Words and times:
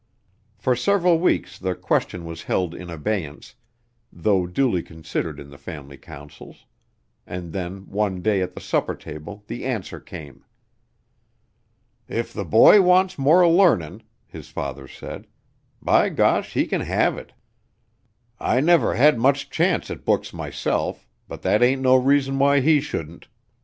For 0.57 0.75
several 0.75 1.19
weeks 1.19 1.59
the 1.59 1.75
question 1.75 2.25
was 2.25 2.41
held 2.41 2.73
in 2.73 2.89
abeyance, 2.89 3.53
though 4.11 4.47
duly 4.47 4.81
considered 4.81 5.39
in 5.39 5.51
the 5.51 5.59
family 5.59 5.95
councils; 5.95 6.65
and 7.27 7.53
then 7.53 7.87
one 7.87 8.23
day 8.23 8.41
at 8.41 8.53
the 8.55 8.61
supper 8.61 8.95
table 8.95 9.43
the 9.45 9.63
answer 9.63 9.99
came. 9.99 10.43
"If 12.07 12.33
the 12.33 12.43
boy 12.43 12.81
wants 12.81 13.19
more 13.19 13.47
learnin'," 13.47 14.01
his 14.25 14.49
father 14.49 14.87
said, 14.87 15.27
"by 15.83 16.09
gosh, 16.09 16.53
he 16.53 16.65
can 16.65 16.81
have 16.81 17.15
it. 17.15 17.33
I 18.39 18.59
never 18.59 18.95
had 18.95 19.19
much 19.19 19.51
chance 19.51 19.91
at 19.91 20.03
books 20.03 20.33
myself, 20.33 21.05
but 21.27 21.43
that 21.43 21.61
ain't 21.61 21.83
no 21.83 21.95
reason 21.95 22.39
why 22.39 22.61
he 22.61 22.81
shouldn't. 22.81 23.27